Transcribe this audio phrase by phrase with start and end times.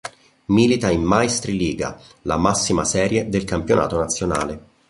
[0.45, 4.59] Milita in Meistriliiga, la massima serie del campionato nazionale.